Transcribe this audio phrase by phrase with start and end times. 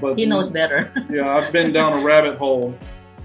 [0.00, 0.92] But He knows better.
[1.10, 2.76] yeah, I've been down a rabbit hole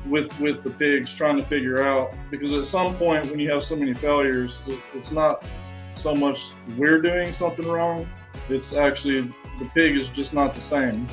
[0.07, 3.63] with with the pigs trying to figure out because at some point when you have
[3.63, 5.45] so many failures, it, it's not
[5.95, 8.07] so much we're doing something wrong.
[8.49, 9.21] It's actually
[9.59, 11.07] the pig is just not the same.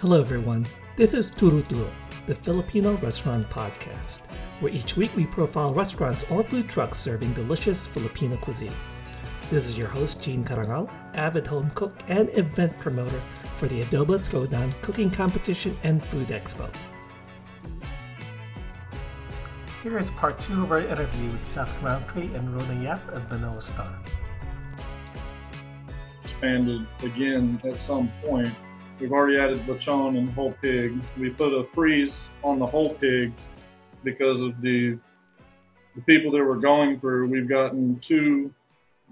[0.00, 0.66] Hello, everyone.
[0.96, 1.90] This is Turo Turo,
[2.26, 4.20] the Filipino restaurant podcast,
[4.60, 8.74] where each week we profile restaurants or food trucks serving delicious Filipino cuisine.
[9.50, 13.20] This is your host, Gene Carangal, avid home cook and event promoter
[13.60, 16.74] for the Adobo Throwdown Cooking Competition and Food Expo.
[19.82, 23.60] Here is part two of our interview with Seth Roundtree and Rona Yap of Manila
[23.60, 23.98] STAR.
[26.24, 28.48] Expanded again at some point.
[28.98, 30.98] We've already added lechon and whole pig.
[31.18, 33.30] We put a freeze on the whole pig
[34.02, 34.98] because of the
[35.96, 37.28] the people that we're going through.
[37.28, 38.54] We've gotten two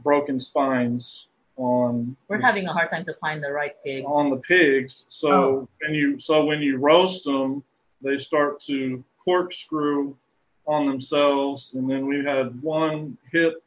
[0.02, 1.27] broken spines
[1.58, 4.04] on We're having a hard time to find the right pig.
[4.06, 5.04] on the pigs.
[5.08, 5.68] So Oh.
[5.82, 7.62] when you so when you roast them,
[8.00, 10.14] they start to corkscrew
[10.66, 13.62] on themselves, and then we had one hip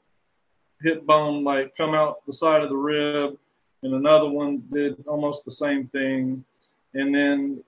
[0.81, 3.37] hip bone like come out the side of the rib,
[3.83, 6.43] and another one did almost the same thing.
[6.93, 7.63] And then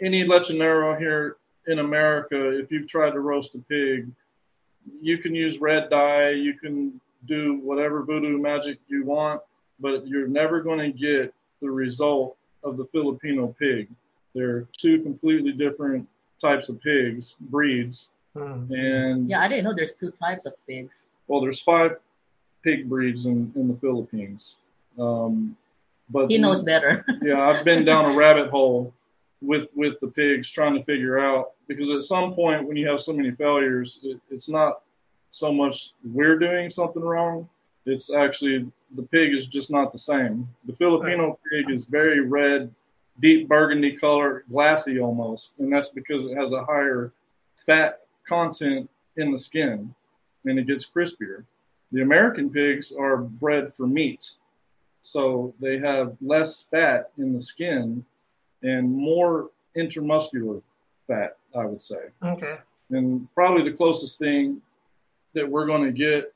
[0.00, 4.08] any lechonero here in America, if you've tried to roast a pig,
[5.00, 9.40] you can use red dye, you can do whatever voodoo magic you want,
[9.82, 13.88] but you're never going to get the result of the Filipino pig.
[14.34, 16.08] They're two completely different
[16.40, 18.72] types of pigs, breeds, Hmm.
[18.72, 21.08] and Yeah, I didn't know there's two types of pigs.
[21.26, 21.98] well, there's five
[22.64, 24.54] pig breeds in, in the Philippines.
[24.98, 25.54] Um,
[26.08, 27.04] but He knows better.
[27.22, 28.94] yeah, I've been down a rabbit hole
[29.42, 33.00] with with the pigs trying to figure out because at some point when you have
[33.00, 34.80] so many failures, it, it's not
[35.30, 37.46] so much we're doing something wrong.
[37.86, 40.48] It's actually the pig is just not the same.
[40.66, 42.72] The Filipino pig is very red,
[43.20, 47.12] deep burgundy color, glassy almost, and that's because it has a higher
[47.66, 49.94] fat content in the skin
[50.44, 51.44] and it gets crispier.
[51.92, 54.30] The American pigs are bred for meat,
[55.02, 58.04] so they have less fat in the skin
[58.62, 60.62] and more intermuscular
[61.06, 62.10] fat, I would say.
[62.22, 62.58] Okay.
[62.90, 64.62] And probably the closest thing
[65.34, 66.31] that we're going to get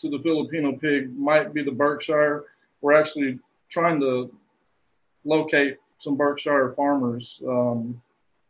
[0.00, 2.44] to the Filipino pig might be the Berkshire.
[2.80, 3.38] We're actually
[3.68, 4.32] trying to
[5.24, 8.00] locate some Berkshire farmers um,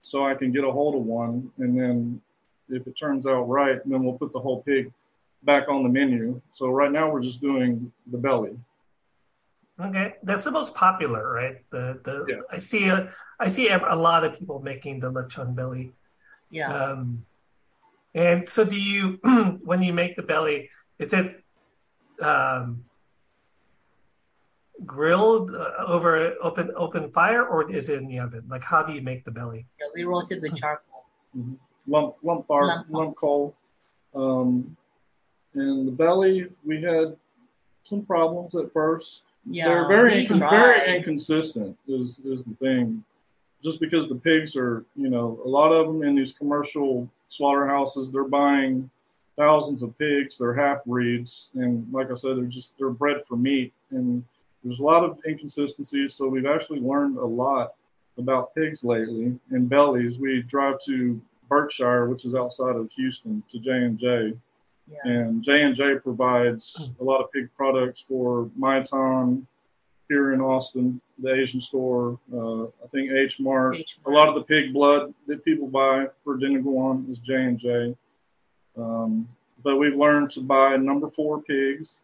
[0.03, 1.50] so I can get a hold of one.
[1.58, 2.20] And then
[2.69, 4.92] if it turns out right, then we'll put the whole pig
[5.42, 6.41] back on the menu.
[6.53, 8.58] So right now we're just doing the belly.
[9.81, 11.58] Okay, that's the most popular, right?
[11.70, 12.41] The the Yeah.
[12.50, 15.92] I see a I see a, a lot of people making the lechon belly.
[16.50, 16.75] Yeah.
[16.75, 17.25] Um,
[18.14, 19.20] and so, do you
[19.62, 21.44] when you make the belly, is it
[22.20, 22.84] um,
[24.84, 28.44] grilled uh, over open open fire, or is it in the oven?
[28.48, 29.66] Like, how do you make the belly?
[29.81, 31.04] yeah, we roast it with charcoal.
[31.87, 32.87] lump lump bar Lump.
[32.91, 33.54] lump coal.
[34.14, 34.76] Um,
[35.54, 37.16] and the belly, we had
[37.84, 39.22] some problems at first.
[39.50, 39.69] Yeah.
[39.69, 43.04] They're very we incon- very inconsistent is is the thing.
[43.62, 48.08] Just because the pigs are, you know, a lot of them in these commercial slaughterhouses,
[48.10, 48.88] they're buying
[49.38, 50.37] thousands of pigs.
[50.37, 53.72] They're half breeds, and like I said, they're just they're bred for meat.
[53.91, 54.25] And
[54.62, 56.15] there's a lot of inconsistencies.
[56.15, 57.75] So we've actually learned a lot
[58.19, 60.19] about pigs lately and bellies.
[60.19, 64.34] We drive to Berkshire, which is outside of Houston, to J and J,
[65.04, 69.47] and J and J provides a lot of pig products for Maiton
[70.09, 72.19] here in Austin, the Asian store.
[72.32, 73.76] Uh, I think H Mart.
[74.06, 77.94] A lot of the pig blood that people buy for Dinuguan is J and J.
[78.78, 79.28] Um,
[79.65, 82.00] but we've learned to buy number four pigs,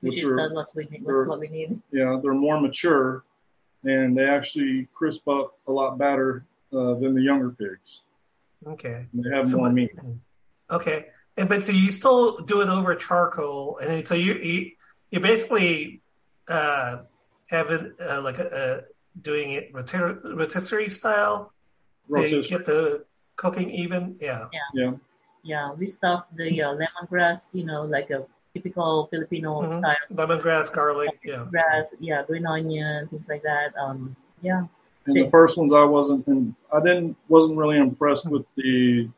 [0.00, 1.80] Which which is are that we that's what we need.
[1.90, 3.24] yeah, they're more mature,
[3.84, 8.02] and they actually crisp up a lot better uh, than the younger pigs.
[8.66, 9.06] Okay.
[9.12, 9.90] And they have So more what- meat.
[10.70, 14.70] Okay, and but so you still do it over charcoal, and then, so you you
[15.10, 16.00] you basically
[16.48, 16.98] uh,
[17.46, 18.78] have it uh, like uh,
[19.20, 21.52] doing it rotisserie, rotisserie style.
[22.08, 22.42] to Rotisserie.
[22.48, 23.04] get the
[23.36, 24.16] cooking even.
[24.20, 24.46] Yeah.
[24.52, 24.60] Yeah.
[24.74, 24.90] Yeah,
[25.78, 28.24] we stuff the uh, lemongrass, you know, like a
[28.54, 29.78] typical Filipino Mhm.
[29.78, 31.18] style Lemongrass, garlic.
[31.24, 31.46] Yeah.
[31.50, 31.94] grass.
[32.00, 33.74] Yeah, green onion, things like that.
[33.76, 34.64] Um, yeah.
[35.06, 39.08] And the first ones I wasn't, and I didn't, wasn't really impressed with the,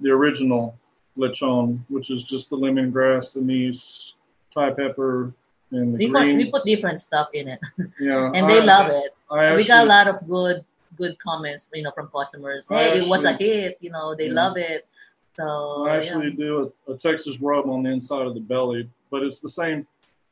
[0.00, 0.74] the original
[1.18, 4.14] lechon, which is just the lemongrass, anise,
[4.54, 5.34] Thai pepper,
[5.70, 6.36] and the We put, green.
[6.38, 7.60] we put different stuff in it,
[8.00, 9.14] yeah, and they I- love it.
[9.30, 10.64] I we got a lot of good
[10.96, 12.66] good comments, you know, from customers.
[12.70, 13.76] I Hey, it was a hit.
[13.80, 14.32] You know, they Yeah.
[14.42, 14.86] love it.
[15.38, 19.22] So I actually do a, a Texas rub on the inside of the belly, but
[19.22, 19.86] it's the same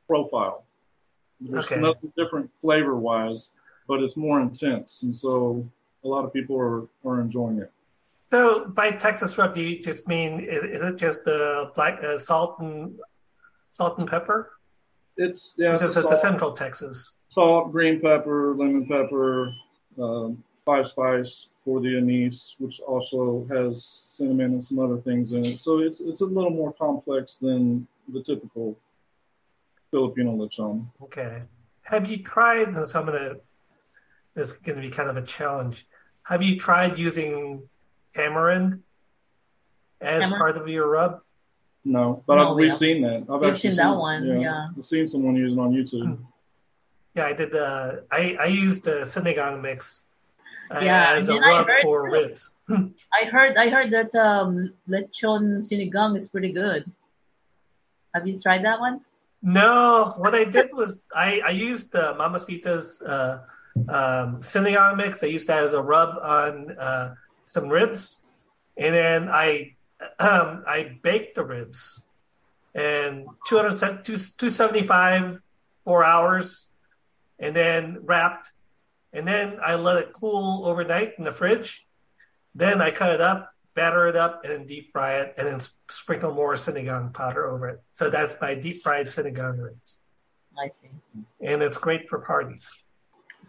[0.08, 0.64] profile.
[1.40, 1.80] There's Okay.
[1.80, 3.50] nothing different flavor wise.
[3.88, 5.64] but it's more intense, and so
[6.02, 7.70] a lot of people are are enjoying it.
[8.28, 12.18] So by Texas rub, do you just mean is, is it just the black uh,
[12.18, 12.98] salt and
[13.70, 14.38] salt and pepper?
[15.16, 17.14] It's yeah, It's it's just salt, the central Texas.
[17.30, 19.52] salt, green pepper, lemon pepper,
[20.02, 25.44] um, five spice for the anise, which also has cinnamon and some other things in
[25.44, 25.58] it.
[25.58, 28.78] So it's it's a little more complex than the typical
[29.90, 30.86] Filipino lechon.
[31.02, 31.42] Okay.
[31.82, 32.68] Have you tried?
[32.68, 33.34] and So I'm gonna.
[34.34, 35.86] This is going to be kind of a challenge.
[36.22, 37.62] Have you tried using
[38.14, 38.82] tamarind
[40.00, 40.38] as Tamarind?
[40.38, 41.20] part of your rub?
[41.84, 42.74] No, but No, I've, we've yeah.
[42.74, 43.24] seen that.
[43.30, 44.68] I've We've actually seen that one, yeah.
[44.76, 46.16] I've seen someone using it on YouTube.
[46.16, 46.22] Hmm.
[47.14, 48.04] Yeah, I did the.
[48.12, 50.02] I I used the sinigang mix
[50.70, 52.52] Yeah, as a and I rub heard for ribs.
[52.68, 56.90] I heard I heard that um lechon sinigang is pretty good.
[58.14, 59.00] Have you tried that one?
[59.42, 63.42] No, what I did was I, I used the Mamacita's uh,
[63.88, 65.22] um, sinigang mix.
[65.22, 67.14] I used that as a rub on uh,
[67.44, 68.18] some ribs,
[68.76, 69.76] and then I
[70.18, 72.02] um, I baked the ribs,
[72.74, 75.40] and 200, 275
[75.86, 76.66] four hours,
[77.38, 78.50] and then wrapped,
[79.16, 81.86] and then I let it cool overnight in the fridge.
[82.54, 85.60] Then I cut it up, batter it up, and then deep fry it, and then
[85.90, 87.82] sprinkle more sinigang powder over it.
[87.92, 90.00] So that's my deep fried sinigang ribs,
[90.58, 90.90] I see.
[91.40, 92.72] and it's great for parties.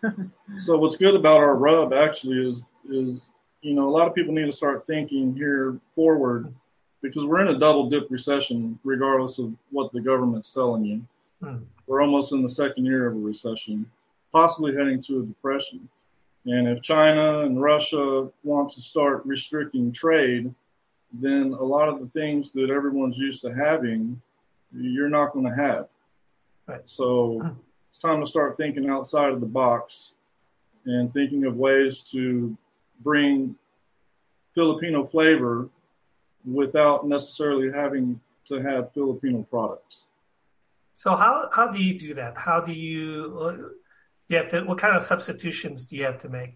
[0.61, 3.31] So what's good about our rub actually is is
[3.61, 6.53] you know a lot of people need to start thinking here forward
[7.01, 11.01] because we're in a double dip recession regardless of what the government's telling you.
[11.41, 11.63] Hmm.
[11.87, 13.89] We're almost in the second year of a recession,
[14.31, 15.87] possibly heading to a depression.
[16.45, 20.53] And if China and Russia want to start restricting trade,
[21.11, 24.21] then a lot of the things that everyone's used to having,
[24.71, 25.87] you're not going to have.
[26.67, 26.81] Right.
[26.85, 27.55] So
[27.89, 30.13] it's time to start thinking outside of the box
[30.85, 32.57] and thinking of ways to
[33.01, 33.55] bring
[34.55, 35.69] Filipino flavor
[36.45, 40.07] without necessarily having to have Filipino products.
[40.93, 42.37] So how how do you do that?
[42.37, 43.75] How do you
[44.35, 44.61] you have to?
[44.61, 46.55] What kind of substitutions do you have to make?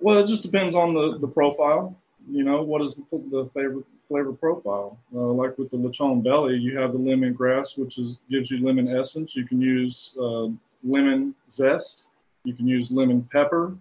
[0.00, 1.96] Well, it just depends on the, the profile.
[2.28, 4.98] You know, what is the, the flavor flavor profile?
[5.14, 8.64] Uh, like with the lechon belly, you have the lemon grass, which is gives you
[8.64, 9.36] lemon essence.
[9.36, 10.48] You can use uh,
[10.82, 12.06] lemon zest.
[12.44, 13.76] You can use lemon pepper.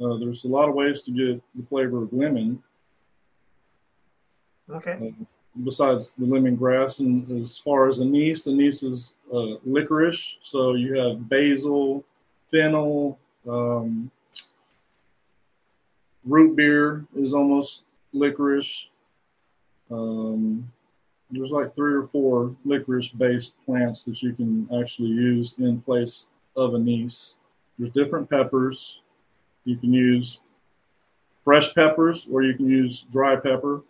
[0.00, 2.62] Uh, there's a lot of ways to get the flavor of lemon
[4.72, 4.92] Okay.
[5.20, 5.24] uh,
[5.64, 7.00] besides the lemongrass.
[7.00, 10.36] And as far as anise, anise is uh, licorice.
[10.42, 12.04] So you have basil,
[12.50, 13.18] fennel,
[13.48, 14.10] um,
[16.24, 18.88] root beer is almost licorice.
[19.90, 20.70] Um,
[21.30, 26.28] there's like three or four licorice based plants that you can actually use in place
[26.56, 27.36] of anise.
[27.78, 29.00] There's different peppers.
[29.64, 30.40] You can use
[31.44, 33.82] fresh peppers or you can use dry pepper.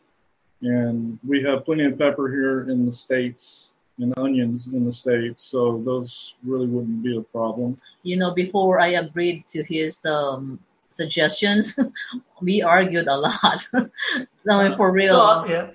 [0.67, 5.45] And we have plenty of pepper here in the States and onions in the States,
[5.45, 7.77] so those really wouldn't be a problem.
[8.03, 10.59] You know, before I agreed to his um
[10.89, 11.79] suggestions,
[12.43, 13.61] we argued a lot.
[13.75, 15.15] I mean, for real.
[15.15, 15.67] So yeah,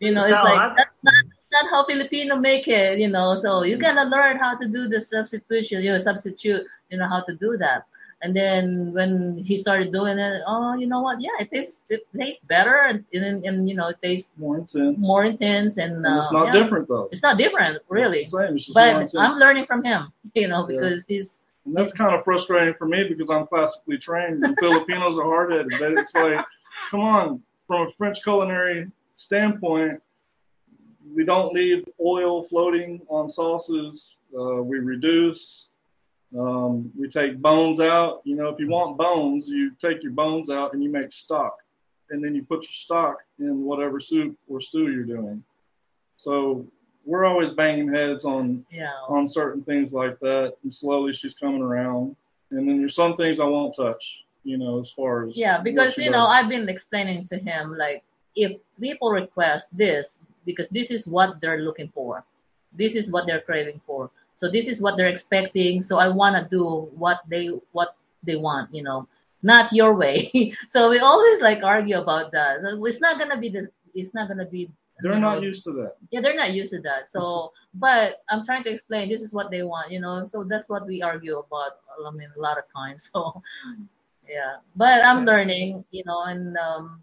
[0.00, 2.98] you know, so it's like I- that's not, that's not how Filipino make it.
[2.98, 5.82] You know, so you gotta learn how to do the substitution.
[5.82, 6.64] You know, substitute.
[6.90, 7.84] You know how to do that.
[8.20, 11.20] And then when he started doing it, oh, you know what?
[11.20, 14.98] Yeah, it tastes it tastes better, and and, and you know, it tastes More intense.
[14.98, 16.60] more intense, and, and it's uh, not yeah.
[16.60, 17.08] different though.
[17.12, 18.20] It's not different, really.
[18.20, 18.56] It's the same.
[18.56, 19.14] It's just more But.
[19.16, 20.12] I'm learning from him.
[20.34, 20.80] You know, Yeah.
[20.80, 25.16] because he's And that's kind of frustrating for me because I'm classically trained and Filipinos
[25.18, 25.72] are hard headed.
[25.78, 26.44] But it's like,
[26.90, 30.00] come on, from a French culinary standpoint,
[31.14, 34.18] we don't leave oil floating on sauces.
[34.38, 35.67] Uh, we reduce.
[36.36, 38.20] Um, we take bones out.
[38.24, 41.56] You know, if you want bones, you take your bones out and you make stock.
[42.10, 45.42] And then you put your stock in whatever soup or stew you're doing.
[46.16, 46.66] So
[47.04, 48.92] we're always banging heads on yeah.
[49.08, 52.16] on certain things like that, and slowly she's coming around.
[52.50, 55.96] And then there's some things I won't touch, you know, as far as Yeah, because
[55.96, 56.26] you know.
[56.26, 58.02] I've been explaining to him like
[58.34, 62.24] if people request this because this is what they're looking for.
[62.72, 64.10] This is what they're craving for.
[64.38, 65.82] So this is what they're expecting.
[65.82, 69.08] So I want to do what they what they want, you know,
[69.42, 70.30] not your way.
[70.68, 72.62] so we always like argue about that.
[72.64, 73.68] It's not gonna be the.
[73.94, 74.70] It's not gonna be.
[75.02, 75.94] they're you not used to that.
[76.10, 77.08] yeah, they're not used to that.
[77.08, 80.24] So, but I'm trying to explain this is what they want, you know.
[80.26, 81.72] So that's what we argue about.
[82.06, 83.10] I mean, a lot of times.
[83.14, 83.42] So,
[84.28, 84.56] yeah.
[84.76, 85.32] But I'm Yeah.
[85.32, 87.02] learning, you know, and um,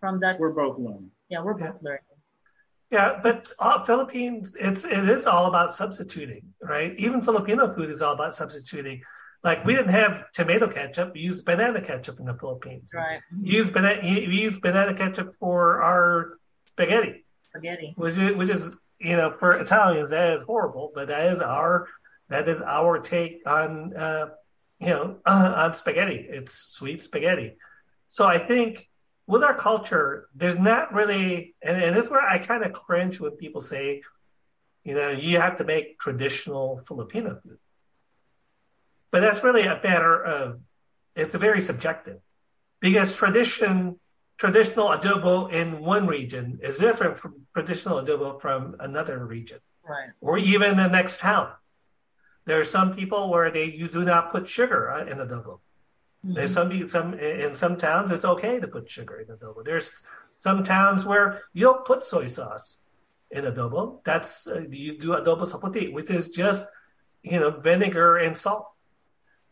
[0.00, 1.10] from that, We're both learning.
[1.28, 1.72] yeah, we're Yeah.
[1.72, 2.11] both learning.
[2.92, 3.18] Yeah.
[3.22, 6.94] But uh, Philippines, it's it is all about substituting, right?
[6.98, 9.02] Even Filipino food is all about substituting.
[9.42, 11.14] Like we didn't have tomato ketchup.
[11.14, 12.92] We used banana ketchup in the Philippines.
[12.94, 13.20] Right.
[13.42, 14.00] We used banana.
[14.02, 17.94] We used banana ketchup for our spaghetti, Spaghetti.
[17.96, 21.88] which is which is you know for Italians that is horrible, but that is our
[22.28, 24.28] that is our take on uh,
[24.78, 26.26] you know on spaghetti.
[26.28, 27.56] It's sweet spaghetti.
[28.06, 28.86] So I think
[29.32, 33.32] with our culture, there's not really, and, and that's where I kind of cringe when
[33.44, 34.02] people say,
[34.84, 37.56] you know, you have to make traditional Filipino food.
[39.10, 40.60] But that's really a matter of,
[41.16, 42.18] it's very subjective
[42.80, 43.98] because tradition,
[44.36, 50.10] traditional adobo in one region is different from traditional adobo from another region Right.
[50.20, 51.48] or even the next town.
[52.44, 55.60] There are some people where they you do not put sugar uh, in adobo.
[56.24, 59.64] There's some some in some towns it's okay to put sugar in adobo.
[59.64, 59.90] There's
[60.36, 62.78] some towns where you don't put soy sauce
[63.30, 64.04] in adobo.
[64.04, 66.66] That's uh, you do adobo sa puti, which is just
[67.22, 68.68] you know vinegar and salt.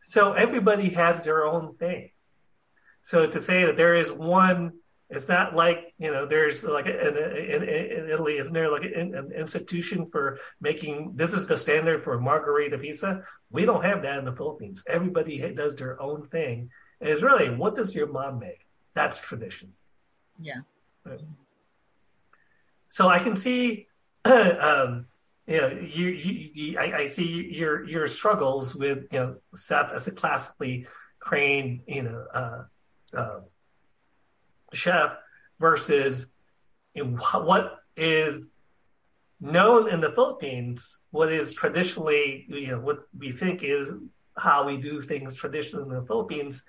[0.02, 2.10] So everybody has their own thing.
[3.02, 4.74] So to say that there is one,
[5.10, 9.14] it's not like you know there's like in, in, in Italy, isn't there like an,
[9.14, 13.24] an institution for making this is the standard for margarita pizza?
[13.50, 14.84] We don't have that in the Philippines.
[14.86, 16.70] Everybody does their own thing.
[17.00, 18.66] And it's really what does your mom make?
[18.94, 19.72] That's tradition.
[20.38, 20.60] Yeah.
[22.88, 23.88] So I can see,
[24.24, 25.06] um,
[25.46, 29.92] you know, you, you, you I, I see your your struggles with you know Seth
[29.92, 30.86] as a classically
[31.20, 32.62] trained you know uh,
[33.16, 33.40] uh,
[34.72, 35.12] chef
[35.58, 36.26] versus
[36.94, 38.42] what is
[39.40, 43.92] known in the Philippines, what is traditionally you know what we think is
[44.36, 46.64] how we do things traditionally in the Philippines.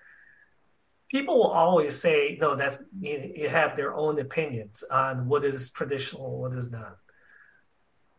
[1.10, 5.70] People will always say, no, that's you, you have their own opinions on what is
[5.70, 6.98] traditional, what is not.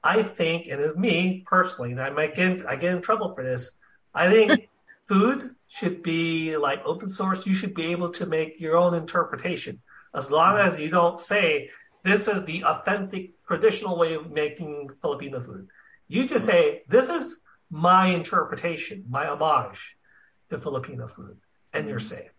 [0.05, 3.43] I think, and it's me personally, and I might get I get in trouble for
[3.43, 3.73] this.
[4.15, 4.69] I think
[5.09, 7.47] food should be like open source.
[7.47, 9.81] You should be able to make your own interpretation,
[10.15, 11.71] as long as you don't say
[12.05, 15.69] this is the authentic traditional way of making Filipino food.
[16.09, 17.41] You just say this is
[17.71, 19.97] my interpretation, my homage
[20.51, 21.39] to Filipino food,
[21.73, 22.33] and you're safe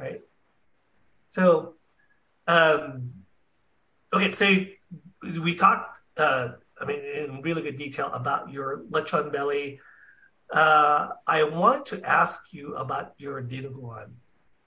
[0.00, 0.20] right?
[1.28, 1.74] So,
[2.46, 3.12] um,
[4.12, 4.64] okay, so
[5.40, 6.48] we talked, uh,
[6.80, 9.80] I mean, in really good detail about your lechon belly.
[10.52, 14.08] Uh, I want to ask you about your dinuguan.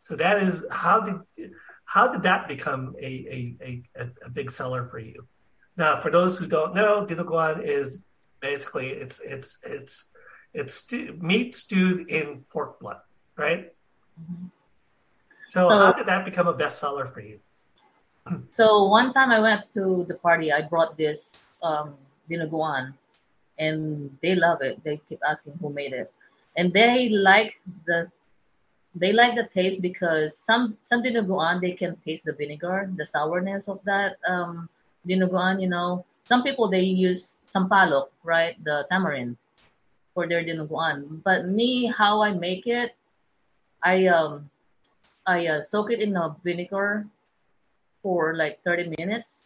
[0.02, 1.52] So that is how did
[1.86, 5.28] how did that become a a, a, a big seller for you?
[5.76, 8.02] Now, for those who don't know, dinuguan is
[8.40, 10.08] basically it's it's it's
[10.54, 13.02] it's stew, meat stewed in pork blood,
[13.36, 13.74] right?
[15.48, 17.40] So, So- how did that become a bestseller for you?
[18.52, 21.96] So one time I went to the party, I brought this um,
[22.32, 22.94] dinuguan,
[23.60, 24.84] and they love it.
[24.84, 26.12] They keep asking who made it,
[26.58, 28.10] and they like the
[28.96, 33.68] they like the taste because some some dinuguan they can taste the vinegar, the sourness
[33.68, 34.70] of that um,
[35.08, 35.62] dinuguan.
[35.62, 39.38] You know, some people they use sampalok, right, the tamarind,
[40.14, 41.22] for their dinuguan.
[41.24, 42.96] But me, how I make it,
[43.84, 44.50] I um
[45.26, 47.08] I uh, soak it in a vinegar
[48.04, 49.44] for like 30 minutes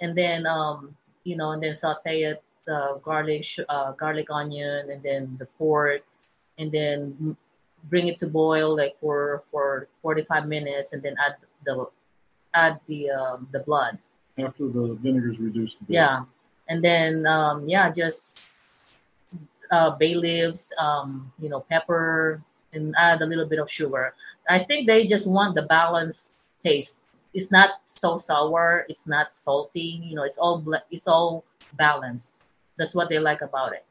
[0.00, 5.02] and then um you know and then saute it uh, garlic uh, garlic onion and
[5.02, 6.02] then the pork
[6.58, 7.36] and then
[7.90, 11.86] bring it to boil like for for 45 minutes and then add the
[12.54, 13.98] add the um, the blood.
[14.38, 15.94] After the vinegar's reduced a bit.
[15.94, 16.24] yeah.
[16.68, 18.92] And then um yeah just
[19.70, 22.42] uh bay leaves um you know pepper
[22.72, 24.14] and add a little bit of sugar.
[24.48, 26.98] I think they just want the balanced taste.
[27.34, 28.84] It's not so sour.
[28.88, 30.00] It's not salty.
[30.02, 31.44] You know it's all it's all
[31.76, 32.34] balanced
[32.82, 33.86] that's what they like about it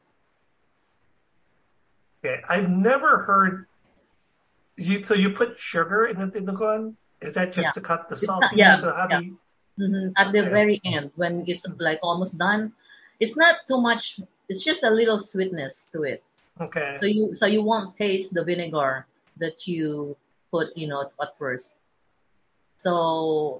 [2.24, 3.66] Okay, I've never heard
[4.76, 5.02] you.
[5.02, 6.94] So you put sugar in the dinuguan?
[7.20, 7.72] Is that just Yeah.
[7.72, 8.42] to cut the salt?
[8.42, 9.18] not- yeah, So how yeah.
[9.18, 9.34] do you?
[9.80, 10.52] hmm at the Okay.
[10.52, 12.76] very end when it's like almost done
[13.24, 14.20] it's not too much
[14.52, 16.20] it's just a little sweetness to it
[16.60, 16.98] Okay.
[17.00, 19.06] so you so you won't taste the vinegar
[19.40, 20.12] that you
[20.52, 21.72] put you know at first
[22.76, 22.92] so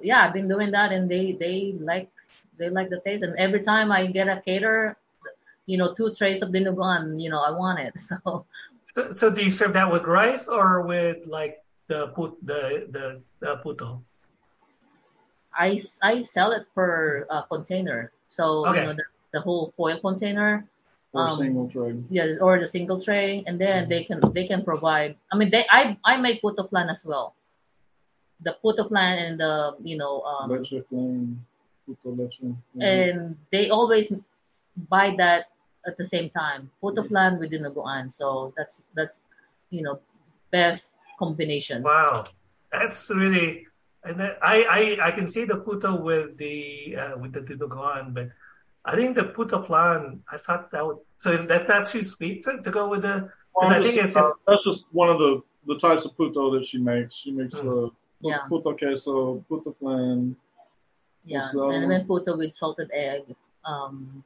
[0.04, 2.12] yeah i've been doing that and they they like
[2.60, 5.00] they like the taste and every time i get a cater
[5.66, 8.44] you know two trays of the dinuguan you know i want it so
[8.82, 13.22] So, so do you serve that with rice or with like the put the the,
[13.40, 14.02] the puto?
[15.54, 18.80] i i sell it per uh, container so Okay.
[18.80, 20.66] you know the, the whole foil container
[21.12, 21.92] Or Um, single tray.
[22.08, 25.68] yes or the single tray and then they can they can provide i mean they
[25.68, 27.36] i i make puto flan as well
[28.40, 31.36] the puto flan and the you know um Leche flan,
[31.84, 32.40] puto leche.
[32.40, 32.80] Mhm.
[32.80, 34.08] and they always
[34.88, 35.51] buy that
[35.86, 36.70] at the same time.
[36.80, 38.12] Puto flan with dinuguan.
[38.12, 39.20] So that's that's
[39.70, 40.00] you know
[40.50, 41.82] best combination.
[41.82, 42.24] Wow,
[42.70, 43.66] that's really.
[44.04, 48.30] And I, I I can see the puto with the uh, with the dinuguan, but
[48.84, 50.22] I think the puto flan.
[50.30, 50.98] I thought that would.
[51.16, 53.30] So is, that's not too sweet to, to go with the.
[53.54, 56.16] Well, I I'm think it's just uh, that's just one of the the types of
[56.16, 57.14] puto that she makes.
[57.14, 57.86] She makes Mm.
[57.86, 58.46] uh, Yeah.
[58.48, 60.34] puto queso, puto flan.
[61.24, 63.22] Yeah, What's and then puto with salted egg.
[63.64, 64.24] Um,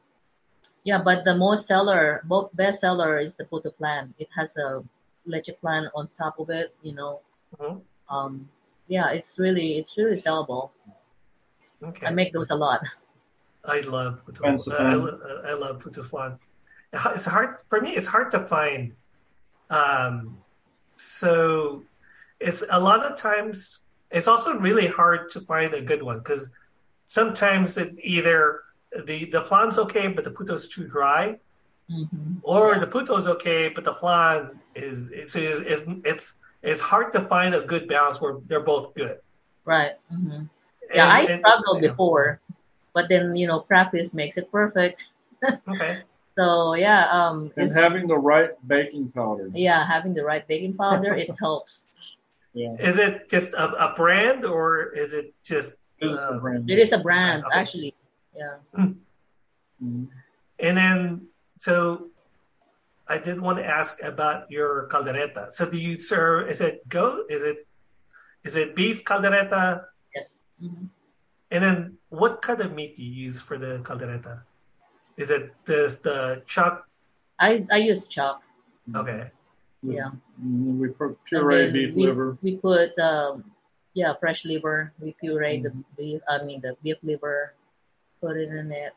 [0.87, 4.15] yeah, but the most seller, both best seller is the puto flan.
[4.19, 4.85] It has a
[5.27, 6.73] leche flan on top of it.
[6.81, 7.21] You know.
[7.59, 7.83] Mhm.
[8.09, 8.49] Um,
[8.87, 10.71] yeah, it's really it's really sellable.
[11.83, 12.07] okay.
[12.07, 12.87] I make those a lot.
[13.65, 14.45] I love puto.
[14.45, 15.11] Fancy Uh,
[15.45, 16.39] I, I love puto flan.
[16.93, 17.91] It's hard for me.
[17.99, 18.95] It's hard to find.
[19.71, 20.39] Um,
[20.97, 21.83] so
[22.39, 23.81] it's a lot of times.
[24.13, 26.51] It's also really hard to find a good one because
[27.07, 28.63] sometimes it's either
[29.05, 31.39] the the flan's okay, but the puto's too dry,
[31.91, 32.05] hmm
[32.43, 32.79] or Yeah.
[32.81, 37.55] the puto's okay, but the flan is it's is it's, it's it's hard to find
[37.55, 39.19] a good balance where they're both good.
[39.65, 39.93] Right.
[40.11, 40.45] hmm
[40.95, 41.89] Yeah, And- I and- struggled yeah.
[41.91, 42.41] before,
[42.95, 45.05] but then you know practice makes it perfect.
[45.69, 46.01] Okay.
[46.39, 49.49] So yeah, um, And having the right baking powder.
[49.55, 51.87] yeah, having the right baking powder it helps.
[52.53, 52.77] Yeah.
[52.79, 56.69] Is it just a, a brand or is it just It is Uh, a brand.
[56.71, 57.57] It is a brand Okay.
[57.61, 57.95] actually.
[58.37, 58.57] Yeah.
[58.77, 60.09] Mhm.
[60.59, 61.29] And then,
[61.59, 62.09] so
[63.09, 65.53] I did want to ask about your caldereta.
[65.53, 66.49] So do you serve?
[66.49, 67.27] Is it goat?
[67.31, 67.67] Is it
[68.45, 69.85] is it beef caldereta?
[70.15, 70.37] Yes.
[70.61, 70.87] hmm
[71.51, 71.79] And then,
[72.11, 74.43] what kind of meat do you use for the caldereta?
[75.17, 76.85] Is it this the chuck?
[77.39, 78.43] I I use chuck.
[78.95, 79.31] Okay,
[79.83, 80.11] Yeah.
[80.39, 80.89] We
[81.27, 82.39] puree then beef we, liver.
[82.43, 83.51] We put um,
[83.95, 84.93] yeah, fresh liver.
[85.01, 85.97] We puree the Mm-hmm.
[85.97, 86.21] beef.
[86.29, 87.55] I mean the beef liver.
[88.21, 88.93] Put it in it.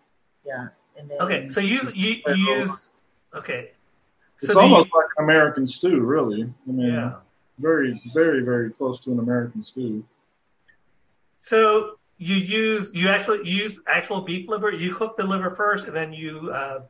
[0.45, 0.67] Yeah.
[0.97, 1.49] And then okay.
[1.49, 2.91] So you you, you use
[3.35, 3.71] okay.
[4.35, 6.43] It's So do you- almost like American stew, really.
[6.43, 7.15] I mean, yeah.
[7.59, 10.03] very, very, very close to an American stew.
[11.37, 14.71] So you use you actually use actual beef liver.
[14.71, 16.81] You cook the liver first, and then you uh,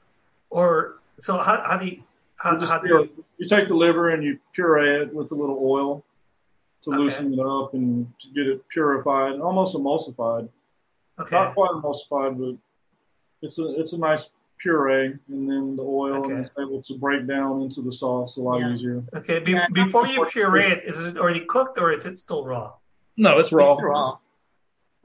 [0.49, 2.03] or so how how do you
[2.37, 5.35] how, You, how do you you take the liver and you puree it with a
[5.35, 6.03] little oil
[6.83, 6.97] to Okay.
[6.99, 10.47] loosen it up and to get it purified, almost emulsified.
[11.19, 12.57] Okay Not quite emulsified, but
[13.41, 16.31] it's a it's a nice puree, and then the oil Okay.
[16.31, 18.73] and it's able to break down into the sauce a lot Yeah.
[18.73, 19.03] easier.
[19.15, 19.67] okay be, Yeah.
[19.73, 22.73] before you puree it is it already cooked or is it still raw?
[23.17, 24.17] No, it's it's raw.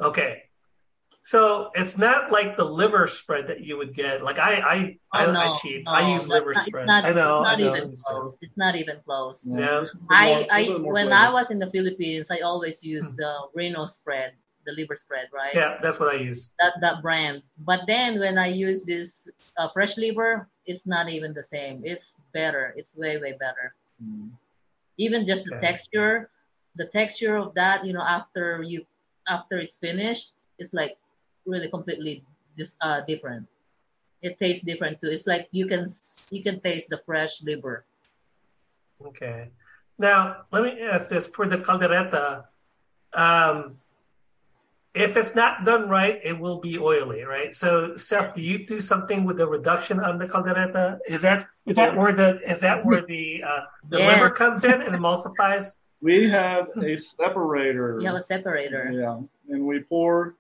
[0.01, 0.43] Okay.
[1.21, 4.23] So it's not like the liver spread that you would get.
[4.23, 5.85] Like I, I, I, Oh, no, I cheat.
[5.87, 6.87] no, I use liver not- it's spread.
[6.87, 7.41] not- I know.
[7.41, 7.77] It's not I know.
[7.77, 8.37] even close.
[8.43, 9.47] It's not even close.
[9.47, 9.81] Yeah.
[9.81, 11.13] this more- I, I when flavor.
[11.15, 13.17] I was in the Philippines, I always used Hmm.
[13.17, 14.35] the Reno spread,
[14.67, 15.55] the liver spread, right?
[15.55, 16.51] Yeah, that's what I use.
[16.59, 17.43] That that brand.
[17.59, 21.83] But then when I use this uh, fresh liver, it's not even the same.
[21.85, 22.75] It's better.
[22.77, 23.75] It's way way better.
[24.03, 24.31] Mm.
[24.97, 26.31] Even just the texture,
[26.77, 28.87] the texture of that, you know, after you
[29.29, 30.97] after it's finished, it's like
[31.47, 32.25] really completely
[32.57, 33.47] dis, uh, different.
[34.23, 35.09] It tastes different too.
[35.09, 35.87] It's like you can
[36.31, 37.85] you can taste the fresh liver.
[39.05, 39.51] Okay.
[39.99, 42.45] Now let me ask this for the caldereta.
[43.13, 43.79] Um,
[44.95, 47.53] if it's not done right, it will be oily, right?
[47.55, 50.99] So, Seth, do you do something with the reduction on the caldereta?
[51.09, 54.09] Is that is that where the is that where the uh, the Yes.
[54.09, 55.67] liver comes in and emulsifies?
[56.05, 57.97] We have a separator.
[57.99, 58.93] You have a separator.
[58.93, 60.37] Yeah, and we pour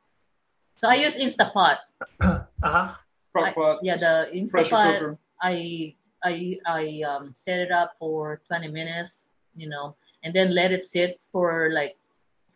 [0.76, 1.78] So I use Instapot.
[2.20, 2.88] Uh huh.
[3.32, 5.18] crock I- pot, Yeah, the pressure Instapot.
[5.42, 9.24] I I I um, set it up for 20 minutes,
[9.56, 11.96] you know, and then let it sit for like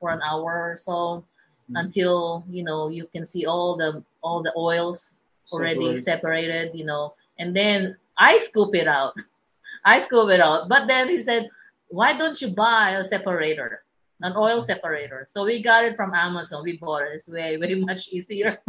[0.01, 1.25] for an hour or so.
[1.69, 1.85] Mm-hmm.
[1.85, 5.15] until you know you can see all the all the oils
[5.53, 6.05] already Separate.
[6.05, 9.15] separated, you know, and then I scoop it out.
[9.85, 11.51] I scoop it out, but then he said,
[11.89, 13.85] "Why don't you buy a separator?"
[14.23, 14.67] An oil mm-hmm.
[14.67, 15.27] separator.
[15.29, 16.65] So we got it from Amazon.
[16.65, 17.13] We bought it.
[17.15, 18.59] It's way, way much easier.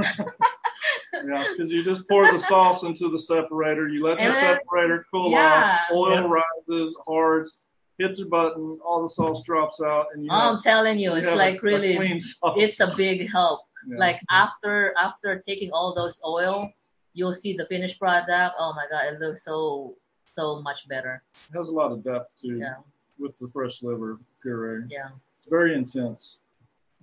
[1.11, 3.87] Yeah, because you just pour the sauce into the separator.
[3.87, 5.79] You let your And then- separator cool Yeah.
[5.89, 5.95] off.
[5.95, 6.41] Oil Yeah.
[6.69, 7.53] rises, hards,
[7.99, 11.17] hits your button, all the sauce drops out, and you I'm have, telling you, you
[11.17, 12.19] it's like a, really, a
[12.55, 13.61] it's a big help.
[13.87, 13.97] Yeah.
[13.97, 16.71] Like after after taking all those oil,
[17.13, 18.55] you'll see the finished product.
[18.57, 19.95] Oh my god, it looks so
[20.35, 21.21] so much better.
[21.51, 22.75] it has a lot of depth too Yeah,
[23.19, 24.85] with the fresh liver puree.
[24.89, 25.09] yeah.
[25.37, 26.39] It's very intense.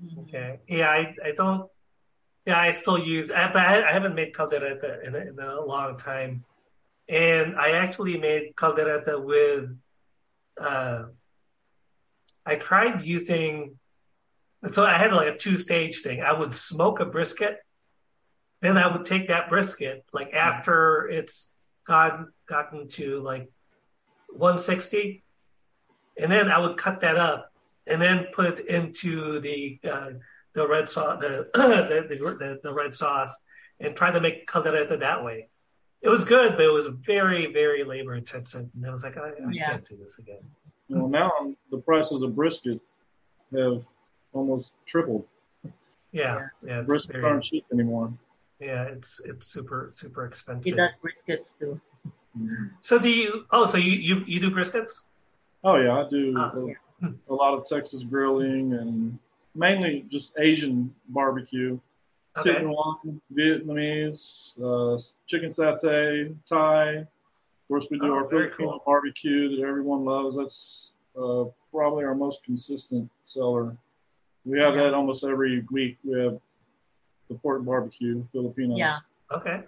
[0.03, 0.23] Mhm.
[0.29, 0.59] Okay.
[0.69, 1.71] Yeah, I, I don't.
[2.47, 5.61] Yeah, I still use, I, but I, I haven't made caldereta in a, in a
[5.61, 6.45] long time,
[7.09, 9.77] and I actually made caldereta with.
[10.61, 11.05] Uh,
[12.45, 13.79] I tried using,
[14.73, 16.23] so I had like a two stage thing.
[16.23, 17.59] I would smoke a brisket,
[18.61, 21.53] then I would take that brisket like after it's
[21.87, 23.51] gotten gotten to like
[24.29, 25.25] 160,
[26.19, 27.53] and then I would cut that up
[27.87, 30.11] and then put it into the uh,
[30.57, 33.40] the red sauce, the, the, the, the red sauce,
[33.79, 35.49] and try to make caldereta that way.
[36.07, 38.69] It was good, but it was very, very labor intensive.
[38.77, 39.71] And I was like, I, I Yeah.
[39.71, 40.38] can't do this again.
[40.88, 41.33] Well, now
[41.73, 42.81] the prices of brisket
[43.53, 43.83] have
[44.33, 45.27] almost tripled.
[46.12, 48.12] Yeah, yeah, it's Briskets very, aren't cheap anymore.
[48.61, 50.64] yeah, it's it's super super expensive.
[50.64, 51.81] He does briskets too.
[52.83, 53.45] So do you?
[53.51, 55.01] Oh, so you you, you do briskets?
[55.64, 59.19] Oh yeah, I do Oh, a, a lot of Texas grilling and
[59.57, 61.79] mainly just Asian barbecue.
[62.38, 62.53] Okay.
[62.53, 66.88] Chicken Vietnamese, uh, chicken satay, Thai.
[66.99, 67.07] Of
[67.68, 68.83] course, we do Oh, our Filipino cool.
[68.85, 70.37] barbecue that everyone loves.
[70.37, 73.77] That's uh, probably our most consistent seller.
[74.44, 74.85] We have Yeah.
[74.85, 75.96] that almost every week.
[76.05, 76.38] We have
[77.29, 78.77] the pork barbecue, Filipino.
[78.77, 78.99] Yeah.
[79.33, 79.64] Okay.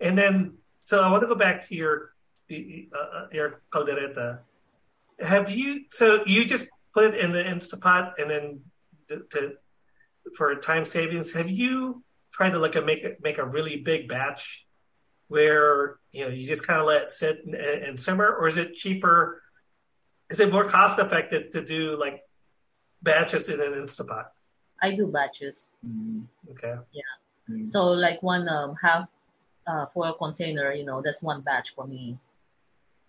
[0.00, 2.14] And then, so I want to go back to your
[2.50, 4.40] uh, uh, your caldereta.
[5.20, 5.84] Have you?
[5.90, 8.60] So you just put it in the Instapot, and then
[9.08, 9.56] to, to
[10.36, 14.08] for time savings, have you tried to like a, make it make a really big
[14.08, 14.66] batch
[15.28, 18.56] where you know you just kind of let it sit and, and simmer, or is
[18.56, 19.42] it cheaper?
[20.30, 22.22] Is it more cost effective to do like
[23.02, 24.26] batches in an Instapot?
[24.80, 25.68] I do batches.
[25.86, 26.74] Mm, Okay.
[27.48, 27.68] mm.
[27.68, 29.08] So like one um, half
[29.66, 32.18] uh, foil container, you know, that's one batch for me.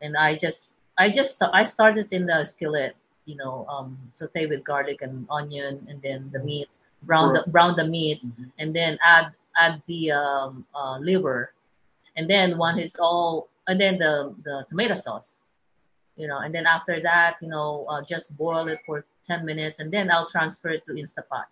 [0.02, 2.95] And I just, I just, I started in the skillet,
[3.26, 6.69] you know, um, saute with garlic and onion, and then the meat,
[7.06, 8.52] brown the brown the meat, Mhm.
[8.60, 11.54] and then add add the um, uh, liver,
[12.16, 15.38] and then one is all, and then the the tomato sauce,
[16.16, 19.80] you know, and then after that, you know, uh, just boil it for ten minutes,
[19.80, 21.46] and then I'll transfer it to Instapot,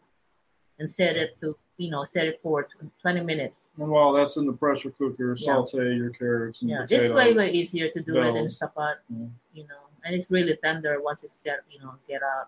[0.79, 2.67] and set it to, you know, set it for
[3.01, 3.69] twenty minutes.
[3.77, 5.45] And while that's in the pressure cooker, Yeah.
[5.45, 7.05] saute your carrots and Yeah, potatoes.
[7.07, 8.45] it's way way easier to do it in.
[8.45, 9.27] Instapot, Yeah.
[9.53, 12.47] you know, and it's really tender once it's get you know get out.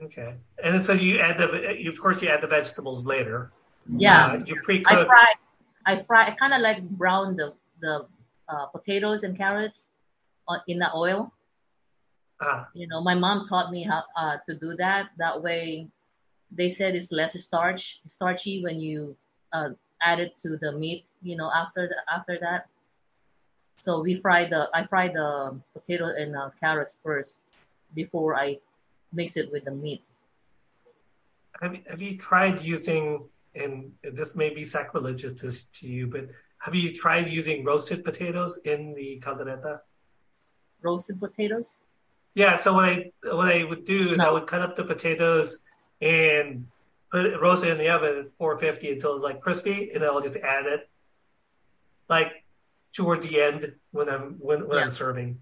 [0.00, 0.34] Okay.
[0.62, 3.52] And then so you add the, you, of course, you add the vegetables later.
[3.88, 4.98] Yeah, Uh, you I pre-cook.
[4.98, 5.32] I fry,
[5.86, 8.06] I fry, I kind of like brown the the
[8.48, 9.88] uh, potatoes and carrots
[10.68, 11.32] in the oil.
[12.40, 15.10] Ah, You know, my mom taught me how uh, to do that.
[15.18, 15.88] That way,
[16.50, 19.16] they said it's less starch, starchy when you
[19.52, 21.04] uh, add it to the meat.
[21.22, 22.66] You know, after the, after that.
[23.78, 27.38] So we fry the I fry the potato and uh, carrots first
[27.94, 28.58] before I
[29.12, 30.02] mix it with the meat.
[31.60, 36.28] have, you- have you tried using, and this may be sacrilegious to, to you, but
[36.58, 39.80] have you tried using roasted potatoes in the caldereta?
[40.80, 41.78] Roasted potatoes.
[42.34, 45.62] Yeah, so what I what I would do is I would cut up the potatoes
[46.00, 46.66] and
[47.10, 50.08] put it, roast it in the oven at 450 until it's like crispy, and then
[50.10, 50.88] I'll just add it
[52.08, 52.32] like
[52.92, 54.84] towards the end when I'm when, when Yeah.
[54.84, 55.40] I'm serving.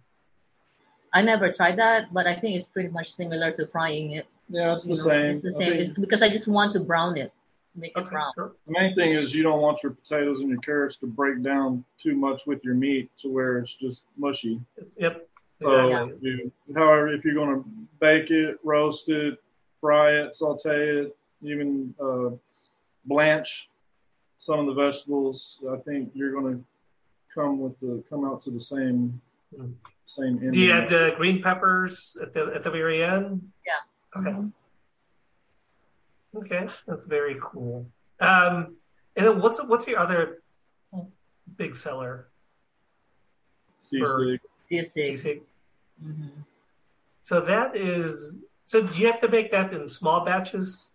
[1.13, 4.27] I never tried that, but I think it's pretty much similar to frying it.
[4.49, 5.25] Yeah, it's the you know, same.
[5.27, 5.71] It's the same.
[5.71, 7.33] think It's because I just want to brown it,
[7.75, 8.33] make it brown.
[8.35, 8.53] sure.
[8.67, 11.85] the main thing is you don't want your potatoes and your carrots to break down
[11.99, 14.61] too much with your meat to where it's just mushy.
[14.77, 15.27] It's- Yep.
[15.63, 16.17] So Exactly.
[16.17, 17.69] if you, however, if you're going to
[18.01, 19.39] bake it, roast it,
[19.79, 22.31] fry it, saute it, even uh,
[23.05, 23.69] blanch
[24.39, 26.65] some of the vegetables, I think you're going to
[27.35, 29.21] come with the come out to the same.
[30.07, 30.53] Same ending.
[30.53, 33.53] Do you add the green peppers at the at the very end?
[33.67, 34.21] Yeah.
[34.21, 34.31] Okay.
[34.31, 34.53] Mhm.
[36.37, 37.87] Okay, that's very cool.
[38.21, 38.77] Um,
[39.17, 40.43] and then what's what's your other
[41.57, 42.29] big seller?
[43.83, 44.39] Sisig.
[44.71, 45.25] This is.
[45.25, 45.41] Sisig?
[46.01, 46.29] hmm
[47.23, 48.39] So that is.
[48.65, 50.95] So do you have to make that in small batches?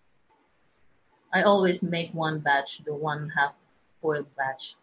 [1.34, 3.54] I always make one batch, the one half
[4.02, 4.76] boiled batch,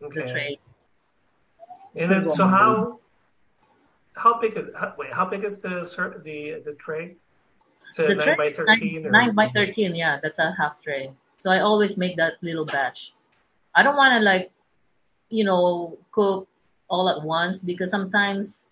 [0.00, 0.58] the tray.
[1.96, 3.00] And then so how
[4.16, 5.80] how big is how, wait how big is the
[6.24, 7.16] the the tray?
[7.88, 9.02] It's a The nine tray by thirteen.
[9.02, 11.10] Nine, or- nine by thirteen, yeah, that's a half tray.
[11.38, 13.12] So I always make that little batch.
[13.74, 14.52] I don't want to like,
[15.30, 16.48] you know, cook
[16.88, 18.66] all at once because sometimes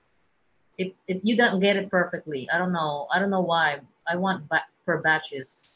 [0.77, 2.49] if it you don't get it perfectly.
[2.53, 3.09] I don't know.
[3.13, 3.81] I don't know why.
[4.07, 5.67] I want ba- per batches.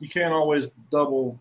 [0.00, 1.40] You can't always double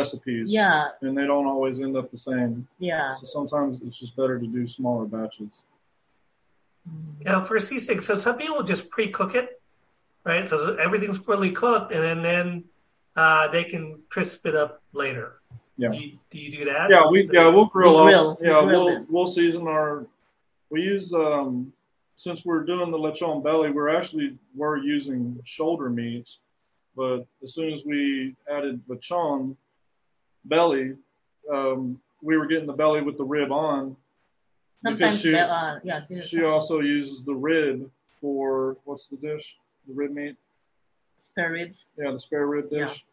[0.00, 0.50] recipes.
[0.50, 2.66] Yeah, And they don't always end up the same.
[2.78, 3.14] yeah.
[3.16, 5.62] So sometimes it's just better to do smaller batches.
[6.88, 7.24] Mhm.
[7.26, 9.60] Now for sisig, so some people just pre-cook it,
[10.24, 10.48] right?
[10.48, 12.64] So everything's fully cooked, and then then
[13.16, 15.40] uh, they can crisp it up later.
[15.76, 15.90] Yeah.
[15.90, 16.88] Do you, do you do that?
[16.90, 18.38] Yeah, we yeah we'll grill We up.
[18.38, 18.38] grill.
[18.40, 20.06] We Yeah, grill we'll we'll season our.
[20.70, 21.72] We use um
[22.16, 26.38] since we're doing the lechon belly, we're actually we're using shoulder meats,
[26.96, 29.56] but as soon as we added lechon
[30.44, 30.96] belly,
[31.52, 33.96] um, we were getting the belly with the rib on,
[34.82, 36.00] Sometimes, she- uh, yeah.
[36.00, 39.56] she- She also uses the rib for what's the dish?
[39.86, 40.36] The rib meat.
[41.18, 41.84] spare ribs.
[41.98, 42.86] Yeah, the spare rib Yeah.
[42.88, 43.04] dish.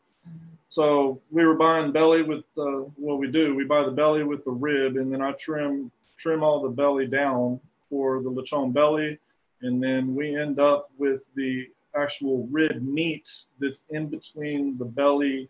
[0.70, 3.54] So we were buying belly with uh, what we do.
[3.56, 7.06] We buy the belly with the rib, and then I trim trim all the belly
[7.08, 7.60] down
[7.90, 9.20] for the lechon belly,
[9.62, 15.50] and then we end up with the actual rib meat that's in between the belly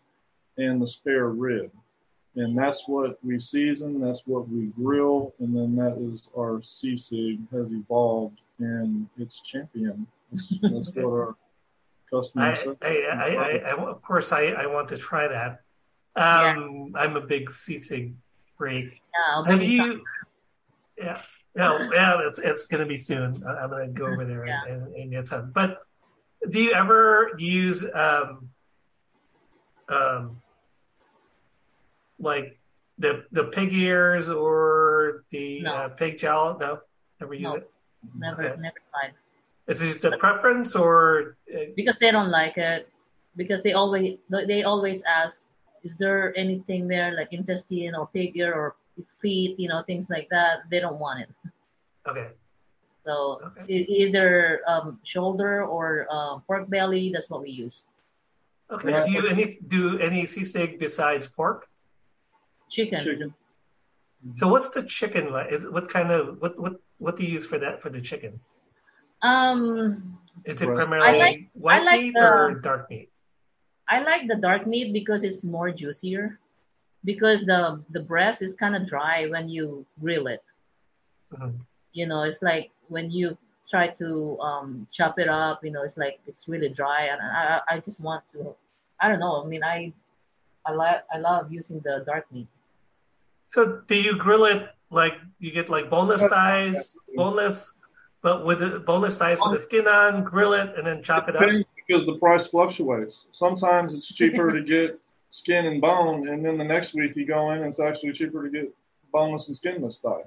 [0.58, 1.70] and the spare rib,
[2.36, 4.00] and that's what we season.
[4.00, 10.06] That's what we grill, and then that is our sisig has evolved and it's champion.
[10.32, 11.36] That's, that's what our
[12.10, 12.58] customers.
[12.82, 12.86] I.
[12.86, 15.60] I, I, I, I, of course, I, I want to try that.
[16.16, 18.14] Um, I'm a big sisig
[18.56, 19.00] freak.
[19.14, 20.02] Yeah, Have you some.
[20.98, 21.20] Yeah,
[21.56, 22.20] yeah, yeah.
[22.26, 23.40] It's it's gonna be soon.
[23.46, 24.64] I- I'm gonna go over there Yeah.
[24.68, 25.52] and, and get some.
[25.52, 25.78] But
[26.50, 28.48] do you ever use um,
[29.88, 30.40] um,
[32.18, 32.58] like
[32.98, 35.72] the the pig ears or the No.
[35.74, 36.58] uh, pig jowl?
[36.58, 36.80] No,
[37.20, 37.54] never use No.
[37.54, 37.70] it.
[38.14, 38.60] Never, Okay.
[38.60, 39.14] never tried.
[39.66, 41.36] Is it just a preference or?
[41.52, 42.88] Uh, because they don't like it
[43.36, 45.42] because they always they always ask
[45.84, 48.74] is there anything there like intestine or pig ear or
[49.22, 51.30] feet you know things like that they don't want it
[52.08, 52.28] okay.
[53.06, 53.62] so Okay.
[53.70, 57.86] e- either um, shoulder or uh, pork belly that's what we use
[58.70, 58.90] Okay.
[59.04, 61.68] Do you any do any sea sisig besides pork?
[62.68, 63.34] Chicken, chicken.
[64.32, 65.52] So what's the chicken like?
[65.52, 68.40] Is what kind of what what what do you use for that for the chicken?
[69.22, 73.10] um Is it primarily I like- white I like meat the- or dark meat?
[73.90, 76.38] i like the dark meat because it's more juicier
[77.04, 80.42] because the the breast is kind of dry when you grill it
[81.34, 81.58] Mhm.
[81.98, 83.36] you know it's like when you
[83.72, 87.60] try to um, chop it up you know it's like it's really dry and I,
[87.68, 88.54] I just want to
[89.00, 89.92] i don't know i mean i
[90.66, 92.48] i like i love using the dark meat
[93.48, 97.72] So do you grill it like you get like boneless thighs, boneless,
[98.22, 101.36] but with the boneless thighs with the skin on, grill it and then chop it
[101.36, 101.42] up?
[101.86, 103.26] Because the price fluctuates.
[103.32, 107.50] Sometimes it's cheaper to get skin and bone, and then the next week you go
[107.52, 108.74] in and it's actually cheaper to get
[109.12, 110.24] boneless and skinless thigh.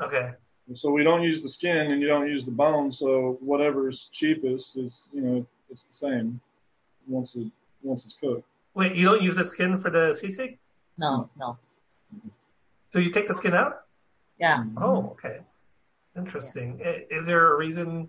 [0.00, 0.30] Okay.
[0.74, 2.92] So we don't use the skin and you don't use the bone.
[2.92, 6.40] So whatever's cheapest is, you know, it's the same
[7.08, 7.50] once it
[7.82, 8.46] once it's cooked.
[8.74, 10.58] Wait, you don't use the skin for the sisig?
[11.00, 11.58] no no
[12.90, 13.82] So you take the skin out?
[14.38, 15.40] yeah Oh, okay.
[16.16, 16.80] Interesting.
[16.84, 18.08] I- Is there a reason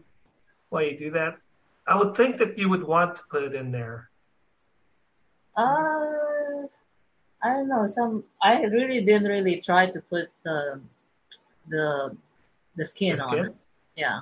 [0.69, 1.37] why you do that?
[1.87, 4.09] I would think that you would want to put it in there.
[5.57, 6.63] uh
[7.43, 10.79] i don't know some i really didn't really try to put the
[11.67, 12.15] the
[12.77, 13.55] the skin, The on it
[13.97, 14.21] yeah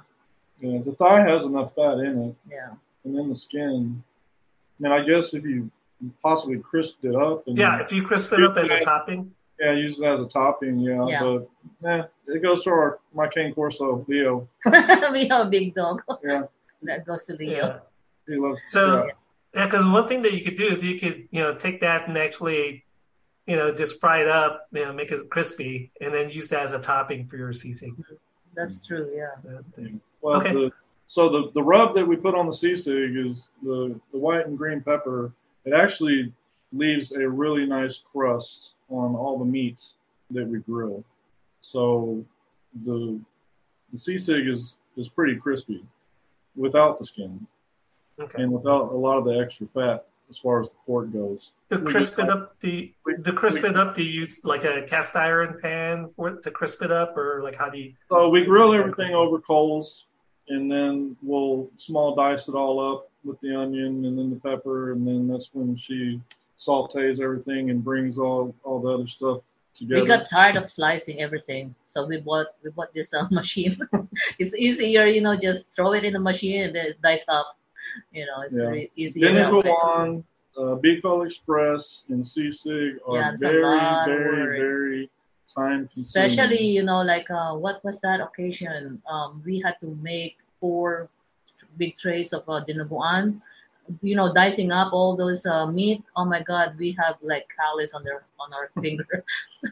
[0.59, 4.03] Yeah, the thigh has enough fat in it, yeah and then the skin.
[4.75, 5.69] I mean, I guess if you
[6.23, 9.21] possibly crisped it up and Yeah, if you crisp it up as a topping.
[9.59, 11.05] Yeah, use it as a topping, yeah.
[11.07, 11.39] Yeah.
[11.81, 14.47] But eh, it goes to our my cane corso Leo.
[15.11, 16.43] we have a big dog Yeah,
[16.83, 17.79] that goes to leo Yeah.
[18.27, 19.05] he loves to So,
[19.53, 22.07] yeah, because one thing that you could do is you could, you know, take that
[22.07, 22.85] and actually,
[23.47, 26.63] you know, just fry it up, you know, make it crispy, and then use that
[26.63, 27.93] as a topping for your sisig.
[28.55, 29.33] that's true yeah
[30.21, 30.53] Well, Okay.
[30.53, 30.71] the,
[31.07, 34.55] so the, the rub that we put on the sisig is the, the white and
[34.57, 35.33] green pepper.
[35.65, 36.31] It actually
[36.71, 39.93] leaves a really nice crust on all the meats
[40.31, 41.03] that we grill.
[41.61, 42.23] So
[42.85, 43.19] the
[43.91, 45.83] the sisig is is pretty crispy
[46.55, 47.45] without the skin
[48.19, 48.43] Okay.
[48.43, 51.53] and without a lot of the extra fat as far as the pork goes.
[51.71, 54.83] To crisp it up, do you, to crisp it up, do you use like a
[54.83, 57.93] cast iron pan for it to crisp it up, or like how do you?
[58.09, 60.05] So we grill everything over coals,
[60.49, 64.91] and then we'll small dice it all up with the onion and then the pepper,
[64.91, 66.19] and then that's when she
[66.59, 69.39] sautés everything and brings all all the other stuff
[69.75, 70.01] together.
[70.01, 73.77] We got tired of slicing everything, so we bought we bought this uh, machine.
[74.37, 77.57] it's easier, you know, just throw it in the machine and then it dice up.
[78.11, 78.69] You know, it's Yeah.
[78.69, 79.25] re- easier.
[79.25, 79.69] then that go way.
[79.71, 80.23] on.
[80.57, 83.61] Uh, Bicol Express and Sisig are Yeah, very,
[84.05, 85.09] very, very
[85.55, 86.05] time consuming.
[86.27, 89.01] Especially, you know, like uh, what was that occasion?
[89.09, 91.07] Um, we had to make four
[91.77, 93.39] big trays of uh, dinuguan.
[94.01, 96.03] You know, dicing up all those uh, meat.
[96.15, 99.23] Oh my God, we have like callus on their on our finger.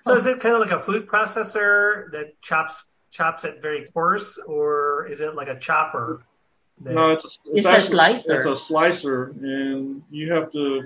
[0.02, 4.38] So is it kind of like a food processor that chops chops it very coarse,
[4.48, 6.24] or is it like a chopper?
[6.82, 8.36] that- No, it's a, it's, It's a slicer.
[8.36, 10.84] It's a slicer, and you have to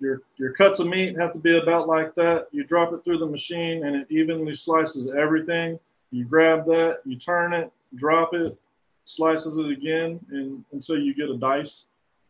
[0.00, 2.48] your your cuts of meat have to be about like that.
[2.52, 5.78] You drop it through the machine, and it evenly slices everything.
[6.12, 8.56] You grab that, you turn it, drop it,
[9.04, 11.86] slices it again, and until you get a dice.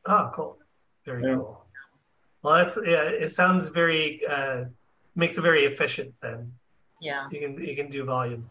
[0.06, 0.58] Oh, cool.
[1.04, 1.36] Very Yeah.
[1.36, 1.64] cool.
[2.42, 3.04] Well, that's yeah.
[3.24, 4.64] It sounds very uh,
[5.14, 6.14] makes it very efficient.
[6.20, 6.52] Then
[7.00, 7.28] yeah.
[7.30, 8.50] you can you can do volume.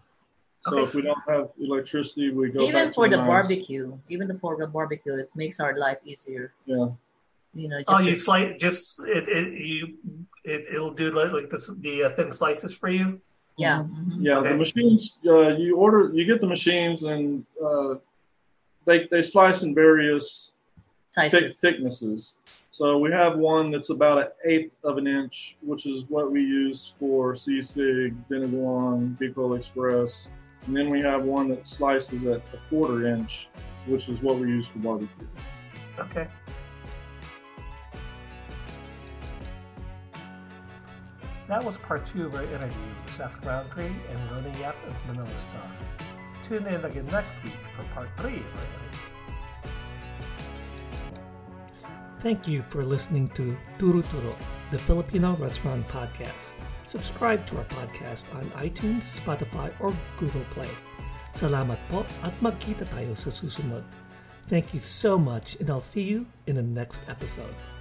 [0.66, 0.84] So Okay.
[0.84, 3.28] if we don't have electricity, we go even back for to the knives.
[3.28, 6.54] barbecue, even the, for the barbecue, it makes our life easier.
[6.66, 6.88] Yeah.
[7.54, 9.94] You know, just Oh, you slice just it, it you
[10.44, 13.22] it it'll do like, like this the uh, thin slices for you.
[13.58, 13.84] yeah.
[13.86, 14.24] mhm.
[14.26, 14.50] Yeah, Okay.
[14.50, 15.20] the machines.
[15.28, 17.96] Uh, you order, you get the machines, and uh,
[18.86, 20.53] they they slice in various
[21.15, 22.34] thick, thicknesses.
[22.71, 26.41] So we have one that's about an eighth of an inch, which is what we
[26.41, 30.28] use for Sisig, Binagoongan, Bicol Express.
[30.65, 33.49] And then we have one that slices at a quarter inch,
[33.86, 35.28] which is what we use for barbecue.
[35.99, 36.28] Okay.
[41.47, 45.38] That was part two of our interview with Seth Roundtree and Rona Yap of Manila
[45.38, 45.71] STAR.
[46.43, 49.12] Tune in again next week for part three of our interview.
[52.23, 54.33] Thank you for listening to Turu Turo,
[54.71, 56.55] the Filipino Restaurant Podcast.
[56.86, 60.71] Subscribe to our podcast on iTunes, Spotify, or Google Play.
[61.36, 63.83] Salamat po at magkita tayo sa susunod.
[64.47, 67.72] Thank you so much and I'll see you in the next episode.